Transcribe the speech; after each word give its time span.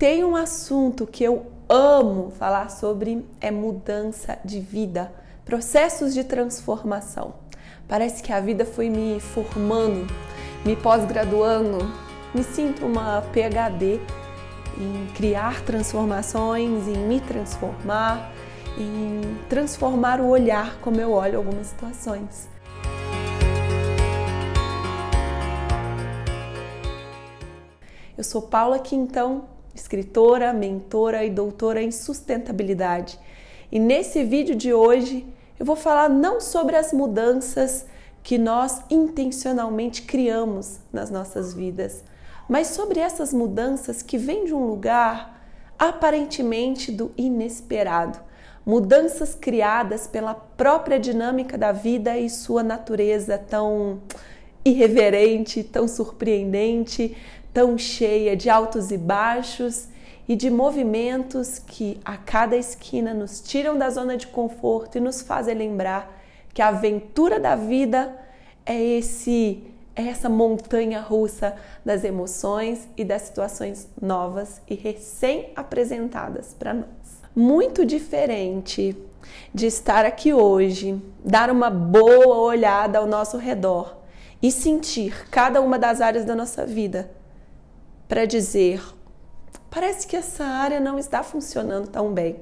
tem 0.00 0.24
um 0.24 0.34
assunto 0.34 1.06
que 1.06 1.22
eu 1.22 1.52
amo 1.68 2.30
falar 2.30 2.70
sobre 2.70 3.22
é 3.38 3.50
mudança 3.50 4.38
de 4.42 4.58
vida, 4.58 5.12
processos 5.44 6.14
de 6.14 6.24
transformação. 6.24 7.34
Parece 7.86 8.22
que 8.22 8.32
a 8.32 8.40
vida 8.40 8.64
foi 8.64 8.88
me 8.88 9.20
formando, 9.20 10.06
me 10.64 10.74
pós-graduando, 10.74 11.76
me 12.34 12.42
sinto 12.42 12.86
uma 12.86 13.20
PhD 13.30 14.00
em 14.78 15.06
criar 15.14 15.60
transformações, 15.66 16.88
em 16.88 16.96
me 16.96 17.20
transformar, 17.20 18.32
em 18.78 19.20
transformar 19.50 20.18
o 20.18 20.28
olhar 20.28 20.78
como 20.80 20.98
eu 20.98 21.12
olho 21.12 21.36
algumas 21.36 21.66
situações. 21.66 22.48
Eu 28.16 28.24
sou 28.24 28.40
Paula 28.40 28.78
Quintão, 28.78 29.59
escritora, 29.80 30.52
mentora 30.52 31.24
e 31.24 31.30
doutora 31.30 31.82
em 31.82 31.90
sustentabilidade. 31.90 33.18
E 33.72 33.78
nesse 33.78 34.22
vídeo 34.22 34.54
de 34.54 34.72
hoje 34.72 35.26
eu 35.58 35.66
vou 35.66 35.76
falar 35.76 36.08
não 36.08 36.40
sobre 36.40 36.76
as 36.76 36.92
mudanças 36.92 37.86
que 38.22 38.36
nós 38.36 38.82
intencionalmente 38.90 40.02
criamos 40.02 40.78
nas 40.92 41.10
nossas 41.10 41.54
vidas, 41.54 42.04
mas 42.48 42.68
sobre 42.68 43.00
essas 43.00 43.32
mudanças 43.32 44.02
que 44.02 44.18
vêm 44.18 44.44
de 44.44 44.54
um 44.54 44.66
lugar 44.66 45.40
aparentemente 45.78 46.92
do 46.92 47.10
inesperado. 47.16 48.18
Mudanças 48.66 49.34
criadas 49.34 50.06
pela 50.06 50.34
própria 50.34 51.00
dinâmica 51.00 51.56
da 51.56 51.72
vida 51.72 52.18
e 52.18 52.28
sua 52.28 52.62
natureza 52.62 53.38
tão 53.38 54.00
irreverente, 54.62 55.64
tão 55.64 55.88
surpreendente, 55.88 57.16
tão 57.52 57.76
cheia 57.76 58.36
de 58.36 58.48
altos 58.48 58.90
e 58.90 58.98
baixos 58.98 59.88
e 60.28 60.36
de 60.36 60.48
movimentos 60.48 61.58
que 61.58 61.98
a 62.04 62.16
cada 62.16 62.56
esquina 62.56 63.12
nos 63.12 63.40
tiram 63.40 63.76
da 63.76 63.90
zona 63.90 64.16
de 64.16 64.28
conforto 64.28 64.96
e 64.96 65.00
nos 65.00 65.20
fazem 65.20 65.54
lembrar 65.54 66.16
que 66.54 66.62
a 66.62 66.68
aventura 66.68 67.40
da 67.40 67.56
vida 67.56 68.16
é 68.64 68.80
esse 68.80 69.64
é 69.96 70.06
essa 70.06 70.28
montanha 70.28 71.00
russa 71.00 71.56
das 71.84 72.04
emoções 72.04 72.88
e 72.96 73.04
das 73.04 73.22
situações 73.22 73.88
novas 74.00 74.62
e 74.68 74.74
recém 74.74 75.50
apresentadas 75.56 76.54
para 76.56 76.72
nós. 76.72 76.86
Muito 77.34 77.84
diferente 77.84 78.96
de 79.52 79.66
estar 79.66 80.04
aqui 80.04 80.32
hoje, 80.32 81.00
dar 81.24 81.50
uma 81.50 81.68
boa 81.68 82.38
olhada 82.38 82.98
ao 82.98 83.06
nosso 83.06 83.36
redor 83.36 83.96
e 84.40 84.50
sentir 84.50 85.28
cada 85.28 85.60
uma 85.60 85.78
das 85.78 86.00
áreas 86.00 86.24
da 86.24 86.34
nossa 86.34 86.64
vida 86.64 87.10
para 88.10 88.24
dizer: 88.24 88.82
parece 89.70 90.04
que 90.04 90.16
essa 90.16 90.44
área 90.44 90.80
não 90.80 90.98
está 90.98 91.22
funcionando 91.22 91.86
tão 91.86 92.12
bem. 92.12 92.40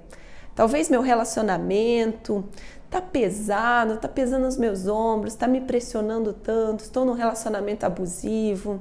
Talvez 0.54 0.88
meu 0.88 1.02
relacionamento 1.02 2.42
tá 2.90 3.02
pesado, 3.02 3.98
tá 3.98 4.08
pesando 4.08 4.48
os 4.48 4.56
meus 4.56 4.88
ombros, 4.88 5.34
tá 5.34 5.46
me 5.46 5.60
pressionando 5.60 6.32
tanto, 6.32 6.80
estou 6.80 7.04
num 7.04 7.12
relacionamento 7.12 7.84
abusivo, 7.84 8.80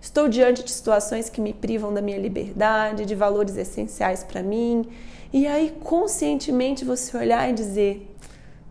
estou 0.00 0.28
diante 0.28 0.62
de 0.62 0.70
situações 0.70 1.28
que 1.28 1.40
me 1.40 1.52
privam 1.52 1.92
da 1.92 2.00
minha 2.00 2.18
liberdade, 2.18 3.04
de 3.04 3.16
valores 3.16 3.56
essenciais 3.56 4.22
para 4.22 4.40
mim. 4.40 4.88
E 5.32 5.44
aí 5.44 5.76
conscientemente 5.82 6.84
você 6.84 7.16
olhar 7.16 7.50
e 7.50 7.52
dizer: 7.52 8.14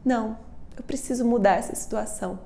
"Não, 0.06 0.38
eu 0.78 0.84
preciso 0.84 1.26
mudar 1.26 1.58
essa 1.58 1.76
situação" 1.76 2.40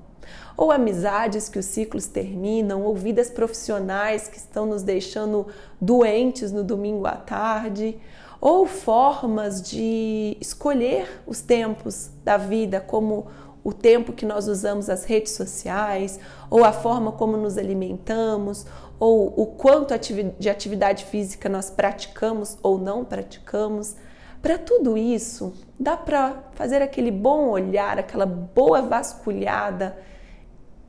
ou 0.55 0.71
amizades 0.71 1.49
que 1.49 1.59
os 1.59 1.65
ciclos 1.65 2.07
terminam, 2.07 2.83
ou 2.83 2.95
vidas 2.95 3.29
profissionais 3.29 4.27
que 4.27 4.37
estão 4.37 4.65
nos 4.65 4.83
deixando 4.83 5.47
doentes 5.79 6.51
no 6.51 6.63
domingo 6.63 7.05
à 7.07 7.15
tarde, 7.15 7.97
ou 8.39 8.65
formas 8.65 9.61
de 9.61 10.35
escolher 10.41 11.21
os 11.27 11.41
tempos 11.41 12.09
da 12.23 12.37
vida, 12.37 12.79
como 12.79 13.27
o 13.63 13.71
tempo 13.71 14.11
que 14.11 14.25
nós 14.25 14.47
usamos 14.47 14.89
as 14.89 15.03
redes 15.05 15.33
sociais, 15.33 16.19
ou 16.49 16.63
a 16.63 16.71
forma 16.71 17.11
como 17.11 17.37
nos 17.37 17.57
alimentamos, 17.57 18.65
ou 18.99 19.33
o 19.35 19.45
quanto 19.45 19.93
de 20.39 20.49
atividade 20.49 21.05
física 21.05 21.47
nós 21.47 21.69
praticamos 21.69 22.57
ou 22.61 22.77
não 22.77 23.05
praticamos. 23.05 23.95
Para 24.41 24.57
tudo 24.57 24.97
isso, 24.97 25.53
dá 25.79 25.95
para 25.95 26.35
fazer 26.53 26.81
aquele 26.81 27.11
bom 27.11 27.49
olhar, 27.49 27.99
aquela 27.99 28.25
boa 28.25 28.81
vasculhada 28.81 29.95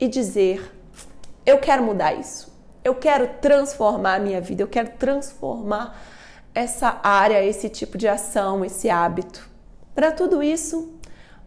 e 0.03 0.07
dizer: 0.09 0.69
eu 1.45 1.59
quero 1.59 1.81
mudar 1.81 2.13
isso, 2.13 2.53
eu 2.83 2.93
quero 2.93 3.39
transformar 3.39 4.15
a 4.15 4.19
minha 4.19 4.41
vida, 4.41 4.61
eu 4.61 4.67
quero 4.67 4.91
transformar 4.99 5.97
essa 6.53 6.99
área, 7.01 7.43
esse 7.43 7.69
tipo 7.69 7.97
de 7.97 8.07
ação, 8.07 8.65
esse 8.65 8.89
hábito. 8.89 9.49
Para 9.95 10.11
tudo 10.11 10.43
isso, 10.43 10.93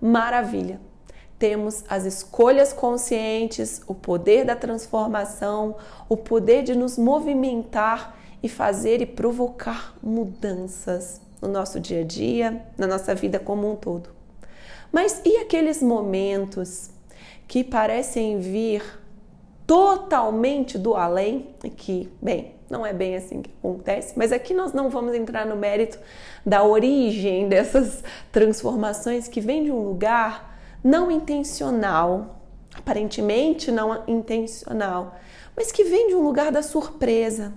maravilha. 0.01 0.81
Temos 1.39 1.85
as 1.87 2.07
escolhas 2.07 2.73
conscientes, 2.73 3.83
o 3.87 3.95
poder 3.95 4.47
da 4.47 4.57
transformação, 4.57 5.77
o 6.09 6.17
poder 6.17 6.63
de 6.63 6.75
nos 6.75 6.97
movimentar 6.97 8.17
e 8.43 8.49
fazer 8.49 9.03
e 9.03 9.07
provocar 9.07 9.95
mudanças 10.03 11.21
no 11.43 11.49
nosso 11.49 11.79
dia 11.79 12.01
a 12.01 12.05
dia, 12.05 12.65
na 12.79 12.87
nossa 12.87 13.15
vida 13.15 13.39
como 13.39 13.71
um 13.71 13.77
todo. 13.77 14.09
Mas 14.91 15.21
e 15.27 15.37
aqueles 15.37 15.83
momentos 15.83 16.96
que 17.47 17.63
parecem 17.63 18.39
vir 18.39 18.83
totalmente 19.67 20.79
do 20.79 20.95
além, 20.95 21.49
que, 21.77 22.09
bem, 22.23 22.55
não 22.69 22.85
é 22.85 22.93
bem 22.93 23.17
assim 23.17 23.43
que 23.43 23.51
acontece, 23.59 24.15
mas 24.17 24.33
aqui 24.33 24.53
nós 24.55 24.73
não 24.73 24.91
vamos 24.91 25.15
entrar 25.15 25.47
no 25.47 25.57
mérito 25.57 25.99
da 26.45 26.65
origem 26.65 27.49
dessas 27.49 28.03
transformações 28.33 29.29
que 29.29 29.41
vêm 29.41 29.65
de 29.65 29.71
um 29.71 29.83
lugar 29.83 30.59
não 30.83 31.11
intencional, 31.11 32.41
aparentemente 32.75 33.71
não 33.71 34.03
intencional, 34.07 35.17
mas 35.57 35.73
que 35.73 35.85
vem 35.85 36.09
de 36.09 36.15
um 36.15 36.23
lugar 36.23 36.53
da 36.53 36.63
surpresa, 36.63 37.53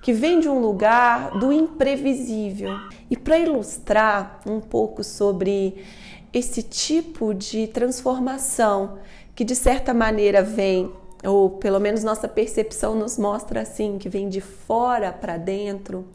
que 0.00 0.12
vem 0.12 0.40
de 0.40 0.48
um 0.48 0.58
lugar 0.58 1.38
do 1.38 1.52
imprevisível. 1.52 2.72
E 3.08 3.16
para 3.16 3.38
ilustrar 3.38 4.40
um 4.46 4.60
pouco 4.60 5.04
sobre 5.04 5.84
esse 6.32 6.62
tipo 6.62 7.34
de 7.34 7.68
transformação 7.68 8.98
que 9.34 9.44
de 9.44 9.54
certa 9.54 9.94
maneira 9.94 10.42
vem, 10.42 10.92
ou 11.24 11.50
pelo 11.50 11.80
menos 11.80 12.04
nossa 12.04 12.28
percepção 12.28 12.94
nos 12.94 13.18
mostra 13.18 13.62
assim, 13.62 13.98
que 13.98 14.08
vem 14.08 14.28
de 14.28 14.40
fora 14.40 15.12
para 15.12 15.36
dentro, 15.36 16.06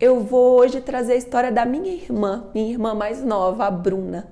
eu 0.00 0.20
vou 0.20 0.58
hoje 0.58 0.80
trazer 0.80 1.12
a 1.12 1.16
história 1.16 1.52
da 1.52 1.64
minha 1.64 1.92
irmã, 1.92 2.44
minha 2.54 2.70
irmã 2.70 2.94
mais 2.94 3.22
nova, 3.22 3.66
a 3.66 3.70
Bruna. 3.70 4.26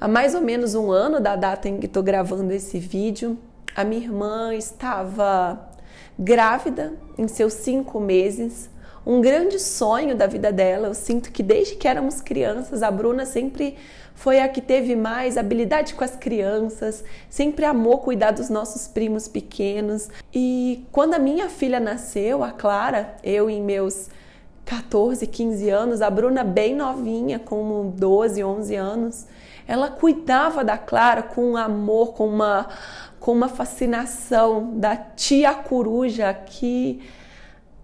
Há 0.00 0.06
mais 0.06 0.34
ou 0.34 0.40
menos 0.40 0.74
um 0.74 0.92
ano 0.92 1.20
da 1.20 1.34
data 1.34 1.68
em 1.68 1.78
que 1.78 1.86
estou 1.86 2.02
gravando 2.02 2.52
esse 2.52 2.78
vídeo, 2.78 3.36
a 3.74 3.82
minha 3.82 4.02
irmã 4.02 4.54
estava 4.54 5.68
grávida 6.16 6.94
em 7.16 7.26
seus 7.26 7.54
cinco 7.54 7.98
meses 8.00 8.70
um 9.08 9.22
grande 9.22 9.58
sonho 9.58 10.14
da 10.14 10.26
vida 10.26 10.52
dela. 10.52 10.88
Eu 10.88 10.94
sinto 10.94 11.32
que 11.32 11.42
desde 11.42 11.76
que 11.76 11.88
éramos 11.88 12.20
crianças, 12.20 12.82
a 12.82 12.90
Bruna 12.90 13.24
sempre 13.24 13.74
foi 14.14 14.38
a 14.38 14.48
que 14.48 14.60
teve 14.60 14.94
mais 14.94 15.38
habilidade 15.38 15.94
com 15.94 16.04
as 16.04 16.14
crianças, 16.14 17.02
sempre 17.30 17.64
amou 17.64 17.98
cuidar 17.98 18.32
dos 18.32 18.50
nossos 18.50 18.86
primos 18.86 19.26
pequenos. 19.26 20.10
E 20.34 20.84
quando 20.92 21.14
a 21.14 21.18
minha 21.18 21.48
filha 21.48 21.80
nasceu, 21.80 22.44
a 22.44 22.50
Clara, 22.50 23.16
eu 23.24 23.48
em 23.48 23.62
meus 23.62 24.10
14, 24.66 25.26
15 25.26 25.70
anos, 25.70 26.02
a 26.02 26.10
Bruna 26.10 26.44
bem 26.44 26.74
novinha, 26.76 27.38
com 27.38 27.90
12, 27.96 28.44
11 28.44 28.74
anos, 28.74 29.26
ela 29.66 29.88
cuidava 29.88 30.62
da 30.62 30.76
Clara 30.76 31.22
com 31.22 31.56
amor, 31.56 32.12
com 32.12 32.28
uma, 32.28 32.68
com 33.18 33.32
uma 33.32 33.48
fascinação 33.48 34.78
da 34.78 34.94
tia 34.96 35.54
coruja 35.54 36.34
que 36.34 37.00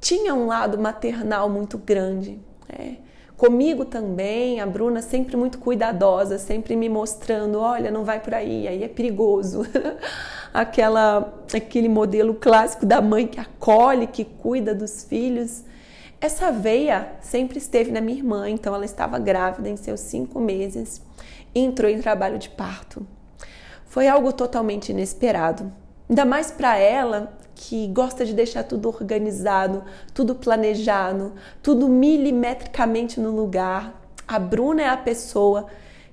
tinha 0.05 0.35
um 0.35 0.47
lado 0.47 0.79
maternal 0.79 1.49
muito 1.49 1.79
grande. 1.79 2.39
É. 2.69 2.97
Comigo 3.37 3.85
também, 3.85 4.61
a 4.61 4.67
Bruna 4.67 5.01
sempre 5.01 5.37
muito 5.37 5.59
cuidadosa, 5.59 6.39
sempre 6.39 6.77
me 6.77 6.89
mostrando, 6.89 7.59
olha, 7.59 7.91
não 7.91 8.05
vai 8.05 8.21
por 8.21 8.35
aí, 8.35 8.69
aí 8.69 8.85
é 8.85 8.89
perigoso. 8.89 9.63
Aquela, 10.53 11.43
aquele 11.53 11.89
modelo 11.89 12.35
clássico 12.35 12.87
da 12.87 13.03
mãe 13.03 13.27
que 13.27 13.41
acolhe, 13.41 14.07
que 14.07 14.25
cuida 14.25 14.73
dos 14.73 15.03
filhos. 15.03 15.65
Essa 16.21 16.53
veia 16.53 17.17
sempre 17.21 17.59
esteve 17.59 17.91
na 17.91 18.01
minha 18.01 18.19
irmã, 18.19 18.49
então 18.49 18.73
ela 18.73 18.85
estava 18.85 19.19
grávida 19.19 19.69
em 19.69 19.77
seus 19.77 19.99
cinco 19.99 20.39
meses 20.39 21.03
entrou 21.55 21.91
em 21.91 22.01
trabalho 22.01 22.39
de 22.39 22.49
parto. 22.51 23.07
Foi 23.87 24.09
algo 24.09 24.33
totalmente 24.33 24.91
inesperado. 24.91 25.73
Ainda 26.09 26.25
mais 26.25 26.51
para 26.51 26.77
ela, 26.77 27.33
que 27.55 27.87
gosta 27.89 28.25
de 28.25 28.33
deixar 28.33 28.65
tudo 28.65 28.89
organizado, 28.89 29.85
tudo 30.13 30.35
planejado, 30.35 31.33
tudo 31.63 31.89
milimetricamente 31.89 33.21
no 33.21 33.31
lugar. 33.31 34.01
A 34.27 34.39
Bruna 34.39 34.83
é 34.83 34.89
a 34.89 34.97
pessoa 34.97 35.67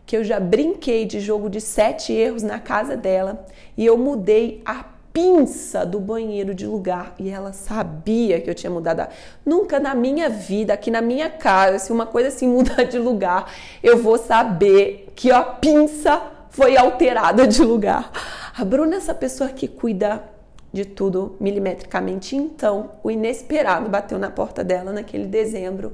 que 0.05 0.17
eu 0.17 0.23
já 0.23 0.39
brinquei 0.39 1.05
de 1.05 1.19
jogo 1.19 1.49
de 1.49 1.61
sete 1.61 2.11
erros 2.13 2.43
na 2.43 2.59
casa 2.59 2.97
dela 2.97 3.45
e 3.77 3.85
eu 3.85 3.97
mudei 3.97 4.61
a 4.65 4.85
pinça 5.13 5.85
do 5.85 5.99
banheiro 5.99 6.53
de 6.53 6.65
lugar 6.65 7.15
e 7.19 7.29
ela 7.29 7.53
sabia 7.53 8.39
que 8.39 8.49
eu 8.49 8.55
tinha 8.55 8.69
mudado. 8.69 9.07
Nunca 9.45 9.79
na 9.79 9.93
minha 9.93 10.29
vida, 10.29 10.73
aqui 10.73 10.89
na 10.89 11.01
minha 11.01 11.29
casa, 11.29 11.79
se 11.79 11.91
uma 11.91 12.05
coisa 12.05 12.29
assim 12.29 12.47
mudar 12.47 12.83
de 12.83 12.97
lugar, 12.97 13.51
eu 13.83 13.97
vou 13.97 14.17
saber 14.17 15.11
que 15.15 15.31
a 15.31 15.41
pinça 15.41 16.21
foi 16.49 16.77
alterada 16.77 17.47
de 17.47 17.63
lugar. 17.63 18.11
A 18.57 18.63
Bruna 18.65 18.95
é 18.95 18.97
essa 18.97 19.13
pessoa 19.13 19.49
que 19.49 19.67
cuida 19.67 20.23
de 20.71 20.85
tudo 20.85 21.35
milimetricamente. 21.39 22.35
Então, 22.35 22.91
o 23.03 23.11
inesperado 23.11 23.89
bateu 23.89 24.17
na 24.17 24.31
porta 24.31 24.63
dela 24.63 24.91
naquele 24.91 25.25
dezembro 25.25 25.93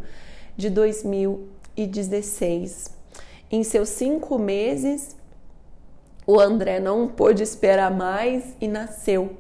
de 0.56 0.70
2016. 0.70 2.96
Em 3.50 3.64
seus 3.64 3.90
cinco 3.90 4.38
meses, 4.38 5.16
o 6.26 6.40
André 6.40 6.80
não 6.80 7.08
pôde 7.08 7.42
esperar 7.42 7.90
mais 7.90 8.56
e 8.60 8.68
nasceu. 8.68 9.36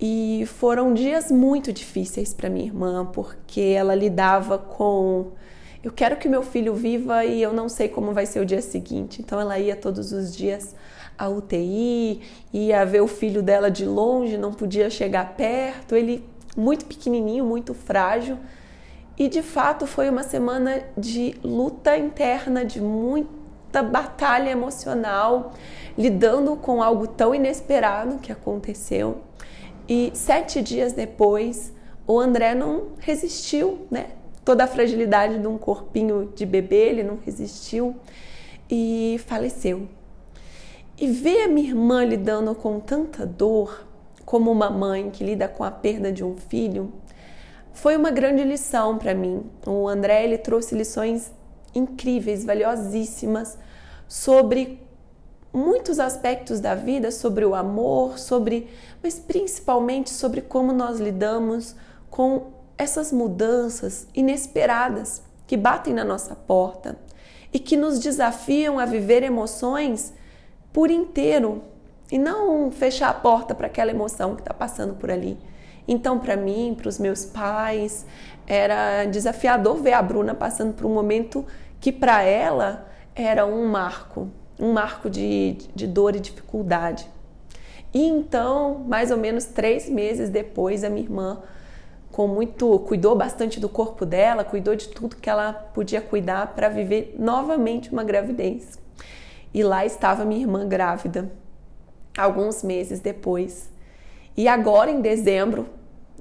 E 0.00 0.44
foram 0.46 0.92
dias 0.92 1.30
muito 1.30 1.72
difíceis 1.72 2.34
para 2.34 2.50
minha 2.50 2.66
irmã, 2.66 3.06
porque 3.06 3.60
ela 3.60 3.94
lidava 3.94 4.58
com 4.58 5.28
eu 5.84 5.92
quero 5.92 6.16
que 6.16 6.30
meu 6.30 6.42
filho 6.42 6.74
viva 6.74 7.26
e 7.26 7.42
eu 7.42 7.52
não 7.52 7.68
sei 7.68 7.90
como 7.90 8.14
vai 8.14 8.24
ser 8.24 8.40
o 8.40 8.46
dia 8.46 8.62
seguinte. 8.62 9.20
Então 9.20 9.38
ela 9.38 9.58
ia 9.58 9.76
todos 9.76 10.12
os 10.12 10.34
dias 10.34 10.74
à 11.18 11.28
UTI, 11.28 12.22
ia 12.50 12.86
ver 12.86 13.02
o 13.02 13.06
filho 13.06 13.42
dela 13.42 13.70
de 13.70 13.84
longe, 13.84 14.38
não 14.38 14.50
podia 14.50 14.88
chegar 14.88 15.34
perto, 15.36 15.94
ele 15.94 16.26
muito 16.56 16.86
pequenininho, 16.86 17.44
muito 17.44 17.74
frágil. 17.74 18.38
E 19.18 19.28
de 19.28 19.42
fato 19.42 19.86
foi 19.86 20.08
uma 20.08 20.22
semana 20.22 20.82
de 20.96 21.36
luta 21.44 21.98
interna, 21.98 22.64
de 22.64 22.80
muita 22.80 23.82
batalha 23.82 24.48
emocional, 24.48 25.52
lidando 25.98 26.56
com 26.56 26.82
algo 26.82 27.06
tão 27.06 27.34
inesperado 27.34 28.16
que 28.20 28.32
aconteceu. 28.32 29.18
E 29.86 30.10
sete 30.14 30.62
dias 30.62 30.94
depois, 30.94 31.74
o 32.06 32.18
André 32.18 32.54
não 32.54 32.92
resistiu, 32.98 33.86
né? 33.90 34.06
Toda 34.44 34.64
a 34.64 34.66
fragilidade 34.66 35.38
de 35.38 35.46
um 35.46 35.56
corpinho 35.56 36.32
de 36.34 36.44
bebê, 36.44 36.88
ele 36.88 37.02
não 37.02 37.16
resistiu 37.16 37.96
e 38.70 39.20
faleceu. 39.26 39.88
E 40.98 41.06
ver 41.08 41.44
a 41.44 41.48
minha 41.48 41.68
irmã 41.68 42.04
lidando 42.04 42.54
com 42.54 42.78
tanta 42.78 43.26
dor, 43.26 43.86
como 44.24 44.50
uma 44.50 44.70
mãe 44.70 45.10
que 45.10 45.24
lida 45.24 45.48
com 45.48 45.64
a 45.64 45.70
perda 45.70 46.12
de 46.12 46.24
um 46.24 46.36
filho, 46.36 46.92
foi 47.72 47.96
uma 47.96 48.10
grande 48.10 48.44
lição 48.44 48.96
para 48.98 49.14
mim. 49.14 49.44
O 49.66 49.88
André 49.88 50.24
ele 50.24 50.38
trouxe 50.38 50.74
lições 50.74 51.32
incríveis, 51.74 52.44
valiosíssimas 52.44 53.58
sobre 54.06 54.80
muitos 55.52 55.98
aspectos 55.98 56.60
da 56.60 56.74
vida, 56.74 57.10
sobre 57.10 57.44
o 57.44 57.54
amor, 57.54 58.18
sobre, 58.18 58.68
mas 59.02 59.18
principalmente 59.18 60.10
sobre 60.10 60.40
como 60.40 60.72
nós 60.72 60.98
lidamos 60.98 61.74
com 62.10 62.53
essas 62.76 63.12
mudanças 63.12 64.06
inesperadas 64.14 65.22
que 65.46 65.56
batem 65.56 65.94
na 65.94 66.04
nossa 66.04 66.34
porta 66.34 66.96
e 67.52 67.58
que 67.58 67.76
nos 67.76 67.98
desafiam 67.98 68.78
a 68.78 68.84
viver 68.84 69.22
emoções 69.22 70.12
por 70.72 70.90
inteiro 70.90 71.62
e 72.10 72.18
não 72.18 72.70
fechar 72.70 73.10
a 73.10 73.14
porta 73.14 73.54
para 73.54 73.66
aquela 73.66 73.90
emoção 73.90 74.34
que 74.34 74.42
está 74.42 74.52
passando 74.52 74.94
por 74.94 75.10
ali. 75.10 75.38
Então, 75.86 76.18
para 76.18 76.36
mim, 76.36 76.74
para 76.76 76.88
os 76.88 76.98
meus 76.98 77.24
pais, 77.24 78.06
era 78.46 79.04
desafiador 79.04 79.76
ver 79.76 79.92
a 79.92 80.02
Bruna 80.02 80.34
passando 80.34 80.74
por 80.74 80.86
um 80.86 80.92
momento 80.92 81.44
que 81.80 81.92
para 81.92 82.22
ela 82.22 82.88
era 83.14 83.46
um 83.46 83.66
marco, 83.68 84.28
um 84.58 84.72
marco 84.72 85.08
de, 85.08 85.58
de 85.74 85.86
dor 85.86 86.16
e 86.16 86.20
dificuldade. 86.20 87.08
E 87.92 88.02
então, 88.06 88.84
mais 88.88 89.10
ou 89.10 89.16
menos 89.16 89.44
três 89.44 89.88
meses 89.88 90.28
depois, 90.28 90.82
a 90.82 90.90
minha 90.90 91.04
irmã, 91.04 91.40
com 92.14 92.28
muito, 92.28 92.78
cuidou 92.78 93.16
bastante 93.16 93.58
do 93.58 93.68
corpo 93.68 94.06
dela, 94.06 94.44
cuidou 94.44 94.76
de 94.76 94.86
tudo 94.86 95.16
que 95.16 95.28
ela 95.28 95.52
podia 95.52 96.00
cuidar 96.00 96.54
para 96.54 96.68
viver 96.68 97.16
novamente 97.18 97.90
uma 97.90 98.04
gravidez. 98.04 98.78
E 99.52 99.64
lá 99.64 99.84
estava 99.84 100.24
minha 100.24 100.42
irmã 100.42 100.64
grávida, 100.64 101.32
alguns 102.16 102.62
meses 102.62 103.00
depois. 103.00 103.68
E 104.36 104.46
agora, 104.46 104.92
em 104.92 105.00
dezembro, 105.00 105.66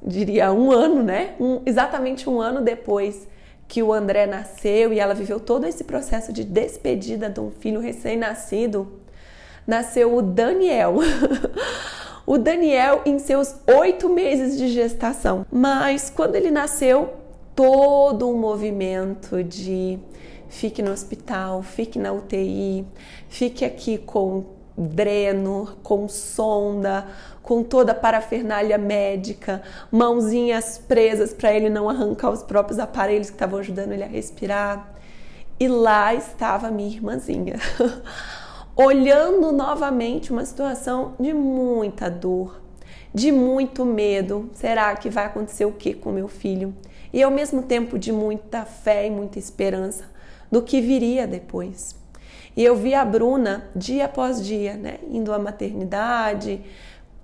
diria 0.01 0.51
um 0.51 0.71
ano, 0.71 1.03
né? 1.03 1.35
Um, 1.39 1.61
exatamente 1.63 2.27
um 2.27 2.41
ano 2.41 2.61
depois 2.61 3.27
que 3.67 3.83
o 3.83 3.93
André 3.93 4.25
nasceu 4.25 4.91
e 4.91 4.99
ela 4.99 5.13
viveu 5.13 5.39
todo 5.39 5.67
esse 5.67 5.83
processo 5.83 6.33
de 6.33 6.43
despedida 6.43 7.29
de 7.29 7.39
um 7.39 7.51
filho 7.51 7.79
recém-nascido, 7.79 8.91
nasceu 9.67 10.15
o 10.15 10.23
Daniel. 10.23 10.95
o 12.25 12.37
Daniel 12.37 13.01
em 13.05 13.19
seus 13.19 13.55
oito 13.67 14.09
meses 14.09 14.57
de 14.57 14.69
gestação. 14.69 15.45
Mas 15.51 16.09
quando 16.09 16.35
ele 16.35 16.51
nasceu, 16.51 17.13
todo 17.55 18.29
um 18.29 18.37
movimento 18.37 19.43
de 19.43 19.99
fique 20.47 20.81
no 20.81 20.91
hospital, 20.91 21.63
fique 21.63 21.97
na 21.97 22.11
UTI, 22.11 22.85
fique 23.27 23.65
aqui 23.65 23.97
com 23.97 24.45
dreno, 24.77 25.77
com 25.83 26.07
sonda, 26.07 27.05
com 27.41 27.63
toda 27.63 27.91
a 27.91 27.95
parafernália 27.95 28.77
médica, 28.77 29.61
mãozinhas 29.91 30.77
presas 30.77 31.33
para 31.33 31.53
ele 31.53 31.69
não 31.69 31.89
arrancar 31.89 32.31
os 32.31 32.41
próprios 32.41 32.79
aparelhos 32.79 33.29
que 33.29 33.35
estavam 33.35 33.59
ajudando 33.59 33.91
ele 33.91 34.03
a 34.03 34.07
respirar. 34.07 34.93
E 35.59 35.67
lá 35.67 36.13
estava 36.13 36.71
minha 36.71 36.89
irmãzinha, 36.89 37.55
olhando 38.75 39.51
novamente 39.51 40.31
uma 40.31 40.45
situação 40.45 41.13
de 41.19 41.33
muita 41.33 42.09
dor, 42.09 42.61
de 43.13 43.31
muito 43.31 43.85
medo. 43.85 44.49
Será 44.53 44.95
que 44.95 45.09
vai 45.09 45.25
acontecer 45.25 45.65
o 45.65 45.71
que 45.71 45.93
com 45.93 46.11
meu 46.11 46.27
filho? 46.27 46.73
E 47.11 47.21
ao 47.21 47.29
mesmo 47.29 47.61
tempo 47.61 47.99
de 47.99 48.11
muita 48.11 48.65
fé 48.65 49.07
e 49.07 49.11
muita 49.11 49.37
esperança 49.37 50.05
do 50.51 50.61
que 50.61 50.81
viria 50.81 51.27
depois. 51.27 51.95
E 52.55 52.63
eu 52.63 52.75
vi 52.75 52.93
a 52.93 53.05
Bruna 53.05 53.69
dia 53.75 54.05
após 54.05 54.43
dia, 54.43 54.75
né, 54.75 54.99
indo 55.09 55.33
à 55.33 55.39
maternidade, 55.39 56.61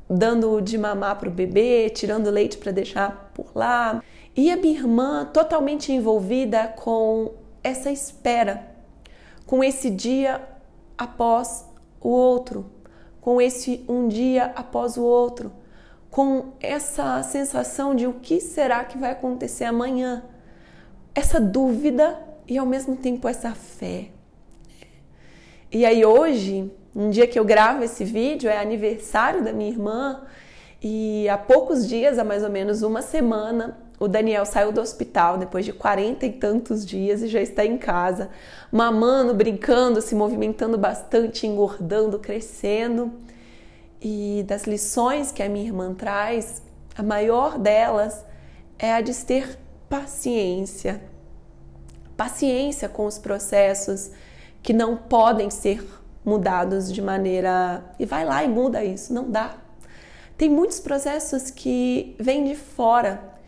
dando 0.09 0.59
de 0.61 0.77
mamar 0.77 1.17
para 1.17 1.29
o 1.29 1.31
bebê, 1.31 1.89
tirando 1.89 2.29
leite 2.29 2.57
para 2.57 2.71
deixar 2.71 3.31
por 3.33 3.51
lá. 3.55 4.03
E 4.35 4.51
a 4.51 4.57
minha 4.57 4.79
irmã 4.79 5.25
totalmente 5.31 5.91
envolvida 5.91 6.67
com 6.67 7.31
essa 7.63 7.91
espera, 7.91 8.67
com 9.45 9.63
esse 9.63 9.89
dia 9.89 10.41
após 10.99 11.65
o 12.01 12.09
outro, 12.09 12.69
com 13.21 13.41
esse 13.41 13.85
um 13.87 14.09
dia 14.09 14.51
após 14.53 14.97
o 14.97 15.03
outro, 15.03 15.49
com 16.11 16.51
essa 16.59 17.23
sensação 17.23 17.95
de 17.95 18.05
o 18.05 18.13
que 18.13 18.41
será 18.41 18.83
que 18.83 18.97
vai 18.97 19.11
acontecer 19.11 19.63
amanhã, 19.63 20.25
essa 21.15 21.39
dúvida 21.39 22.19
e 22.45 22.57
ao 22.57 22.65
mesmo 22.65 22.97
tempo 22.97 23.29
essa 23.29 23.51
fé. 23.51 24.09
E 25.71 25.85
aí 25.85 26.03
hoje, 26.03 26.69
um 26.93 27.09
dia 27.09 27.27
que 27.27 27.39
eu 27.39 27.45
gravo 27.45 27.81
esse 27.81 28.03
vídeo, 28.03 28.49
é 28.49 28.57
aniversário 28.57 29.41
da 29.41 29.53
minha 29.53 29.69
irmã 29.69 30.23
e 30.81 31.29
há 31.29 31.37
poucos 31.37 31.87
dias, 31.87 32.19
há 32.19 32.25
mais 32.25 32.43
ou 32.43 32.49
menos 32.49 32.81
uma 32.81 33.01
semana, 33.01 33.77
o 33.99 34.07
Daniel 34.07 34.45
saiu 34.45 34.71
do 34.71 34.79
hospital 34.79 35.37
depois 35.37 35.65
de 35.65 35.73
quarenta 35.73 36.25
e 36.25 36.31
tantos 36.31 36.85
dias 36.85 37.21
e 37.21 37.27
já 37.27 37.41
está 37.41 37.65
em 37.65 37.77
casa, 37.77 38.29
mamando, 38.71 39.33
brincando, 39.33 40.01
se 40.01 40.15
movimentando 40.15 40.77
bastante, 40.77 41.45
engordando, 41.45 42.17
crescendo. 42.19 43.11
E 44.01 44.45
das 44.47 44.63
lições 44.63 45.31
que 45.31 45.43
a 45.43 45.49
minha 45.49 45.65
irmã 45.65 45.93
traz, 45.93 46.61
a 46.97 47.03
maior 47.03 47.59
delas 47.59 48.23
é 48.77 48.93
a 48.93 49.01
de 49.01 49.13
ter 49.13 49.59
paciência 49.89 51.01
paciência 52.19 52.89
com 52.89 53.05
os 53.05 53.17
processos 53.17 54.11
que 54.61 54.73
não 54.73 54.97
podem 54.97 55.49
ser 55.49 55.81
mudados 56.25 56.91
de 56.91 57.01
maneira. 57.01 57.81
E 57.97 58.05
vai 58.05 58.25
lá 58.25 58.43
e 58.43 58.47
muda 58.49 58.83
isso, 58.83 59.13
não 59.13 59.31
dá. 59.31 59.55
Tem 60.37 60.49
muitos 60.49 60.81
processos 60.81 61.49
que 61.49 62.17
vêm 62.19 62.43
de 62.43 62.55
fora 62.55 63.38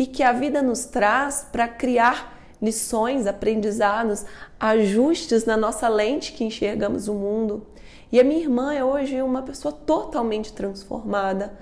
e 0.00 0.06
que 0.06 0.22
a 0.22 0.32
vida 0.32 0.62
nos 0.62 0.86
traz 0.86 1.46
para 1.52 1.68
criar 1.68 2.40
lições, 2.60 3.26
aprendizados, 3.26 4.24
ajustes 4.58 5.44
na 5.44 5.58
nossa 5.58 5.90
lente 5.90 6.32
que 6.32 6.42
enxergamos 6.42 7.06
o 7.06 7.12
mundo. 7.12 7.66
E 8.10 8.18
a 8.18 8.24
minha 8.24 8.40
irmã 8.40 8.72
é 8.72 8.82
hoje 8.82 9.20
uma 9.20 9.42
pessoa 9.42 9.72
totalmente 9.72 10.54
transformada 10.54 11.52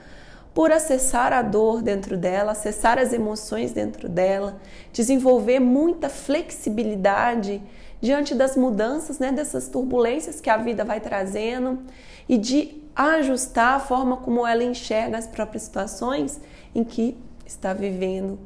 por 0.55 0.71
acessar 0.71 1.33
a 1.33 1.43
dor 1.43 1.83
dentro 1.83 2.17
dela, 2.17 2.53
acessar 2.53 2.97
as 2.97 3.13
emoções 3.13 3.73
dentro 3.73 4.09
dela, 4.09 4.61
desenvolver 4.93 5.59
muita 5.59 6.09
flexibilidade 6.09 7.61
diante 8.01 8.37
das 8.37 8.57
mudanças, 8.57 9.19
né, 9.19 9.33
dessas 9.33 9.67
turbulências 9.67 10.41
que 10.41 10.49
a 10.49 10.57
vida 10.59 10.85
vai 10.85 11.01
trazendo 11.01 11.81
e 12.29 12.39
de 12.39 12.85
ajustar 12.95 13.75
a 13.75 13.81
forma 13.81 14.19
como 14.19 14.47
ela 14.47 14.63
enxerga 14.63 15.19
as 15.19 15.27
próprias 15.27 15.65
situações 15.65 16.41
em 16.73 16.85
que 16.85 17.17
está 17.49 17.73
vivendo. 17.73 18.39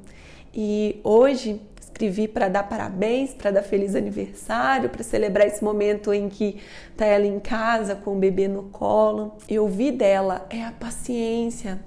E 0.55 1.01
hoje, 1.03 1.61
escrevi 1.81 2.27
para 2.27 2.49
dar 2.49 2.65
parabéns, 2.65 3.35
para 3.35 3.51
dar 3.51 3.63
feliz 3.63 3.95
aniversário, 3.95 4.89
para 4.89 5.03
celebrar 5.03 5.47
esse 5.47 5.63
momento 5.63 6.13
em 6.13 6.29
que 6.29 6.59
tá 6.97 7.05
ela 7.05 7.27
em 7.27 7.39
casa 7.39 7.95
com 7.95 8.17
o 8.17 8.19
bebê 8.19 8.49
no 8.49 8.65
colo. 8.65 9.37
E 9.49 9.59
ouvi 9.59 9.91
dela 9.91 10.47
é 10.49 10.63
a 10.65 10.73
paciência, 10.73 11.81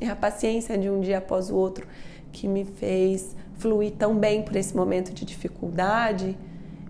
é 0.00 0.08
a 0.08 0.16
paciência 0.16 0.78
de 0.78 0.88
um 0.88 1.00
dia 1.00 1.18
após 1.18 1.50
o 1.50 1.56
outro 1.56 1.86
que 2.32 2.46
me 2.46 2.64
fez 2.64 3.34
fluir 3.58 3.92
tão 3.92 4.16
bem 4.16 4.42
por 4.42 4.56
esse 4.56 4.74
momento 4.74 5.12
de 5.12 5.24
dificuldade, 5.24 6.36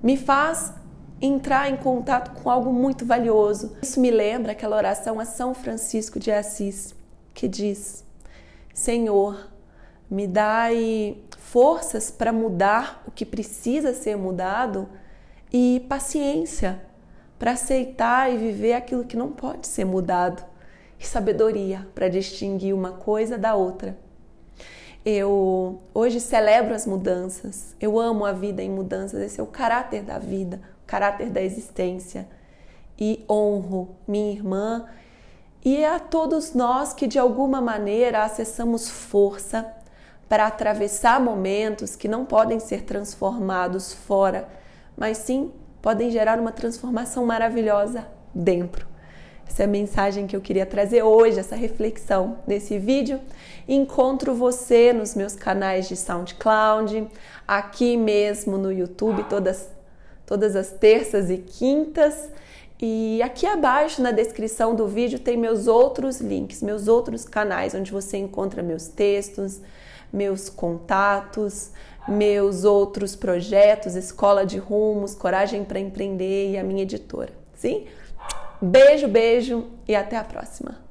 me 0.03 0.17
faz 0.17 0.73
entrar 1.21 1.69
em 1.69 1.77
contato 1.77 2.41
com 2.41 2.49
algo 2.49 2.73
muito 2.73 3.05
valioso. 3.05 3.77
Isso 3.83 4.01
me 4.01 4.11
lembra 4.11 4.53
aquela 4.53 4.77
oração 4.77 5.19
a 5.19 5.25
São 5.25 5.53
Francisco 5.53 6.19
de 6.19 6.31
Assis, 6.31 6.95
que 7.35 7.49
diz: 7.49 8.05
Senhor, 8.73 9.50
me 10.11 10.27
dai 10.27 11.17
forças 11.39 12.11
para 12.11 12.33
mudar 12.33 13.03
o 13.07 13.11
que 13.11 13.25
precisa 13.25 13.95
ser 13.95 14.17
mudado 14.17 14.89
e 15.53 15.85
paciência 15.89 16.81
para 17.41 17.53
aceitar 17.53 18.31
e 18.31 18.37
viver 18.37 18.75
aquilo 18.75 19.03
que 19.03 19.17
não 19.17 19.33
pode 19.33 19.67
ser 19.67 19.87
mudado, 19.87 20.45
e 20.99 21.07
sabedoria 21.07 21.89
para 21.95 22.07
distinguir 22.07 22.75
uma 22.75 22.93
coisa 22.93 23.39
da 23.39 23.55
outra. 23.55 23.97
Eu 25.03 25.81
hoje 25.95 26.21
celebro 26.21 26.75
as 26.75 26.87
mudanças, 26.87 27.75
eu 27.81 27.99
amo 27.99 28.27
a 28.27 28.33
vida 28.33 28.63
em 28.63 28.69
mudanças, 28.69 29.23
esse 29.23 29.41
é 29.41 29.43
o 29.43 29.47
caráter 29.47 30.03
da 30.03 30.19
vida, 30.19 30.61
o 30.85 30.87
caráter 30.87 31.31
da 31.31 31.41
existência. 31.41 32.29
E 32.99 33.25
honro 33.27 33.97
minha 34.07 34.31
irmã 34.31 34.85
e 35.65 35.83
a 35.83 35.99
todos 35.99 36.53
nós 36.53 36.93
que 36.93 37.07
de 37.07 37.19
alguma 37.19 37.63
maneira 37.63 38.23
acessamos 38.23 38.91
força 38.91 39.75
para 40.31 40.47
atravessar 40.47 41.21
momentos 41.21 41.97
que 41.97 42.07
não 42.07 42.25
podem 42.25 42.61
ser 42.61 42.85
transformados 42.85 43.93
fora, 43.93 44.49
mas 44.97 45.19
sim 45.19 45.51
podem 45.83 46.09
gerar 46.09 46.39
uma 46.39 46.53
transformação 46.53 47.27
maravilhosa 47.27 48.07
dentro. 48.33 48.87
Essa 49.45 49.65
é 49.65 49.67
a 49.67 49.69
mensagem 49.69 50.29
que 50.29 50.37
eu 50.37 50.41
queria 50.41 50.65
trazer 50.65 51.03
hoje, 51.03 51.41
essa 51.41 51.57
reflexão 51.57 52.39
nesse 52.47 52.79
vídeo. 52.79 53.21
Encontro 53.67 54.33
você 54.33 54.93
nos 54.93 55.17
meus 55.17 55.35
canais 55.35 55.89
de 55.89 55.97
SoundCloud, 55.97 57.09
aqui 57.49 57.97
mesmo 57.97 58.57
no 58.57 58.71
YouTube, 58.71 59.25
todas, 59.25 59.69
todas 60.25 60.55
as 60.55 60.71
terças 60.71 61.29
e 61.29 61.39
quintas. 61.39 62.31
E 62.81 63.21
aqui 63.21 63.47
abaixo 63.47 64.01
na 64.01 64.13
descrição 64.13 64.77
do 64.77 64.87
vídeo 64.87 65.19
tem 65.19 65.37
meus 65.37 65.67
outros 65.67 66.21
links, 66.21 66.63
meus 66.63 66.87
outros 66.87 67.25
canais, 67.25 67.75
onde 67.75 67.91
você 67.91 68.17
encontra 68.17 68.63
meus 68.63 68.87
textos, 68.87 69.61
meus 70.13 70.49
contatos, 70.49 71.71
meus 72.09 72.65
outros 72.65 73.15
projetos, 73.15 73.95
Escola 73.95 74.45
de 74.45 74.59
Rumos, 74.59 75.15
Coragem 75.15 75.65
para 75.65 75.79
Empreender 75.79 76.51
e 76.51 76.59
a 76.59 76.65
minha 76.65 76.83
editora. 76.83 77.33
Sim? 77.55 77.87
Beijo, 78.61 79.09
beijo 79.09 79.67
e 79.87 79.95
até 79.95 80.17
a 80.17 80.25
próxima! 80.25 80.90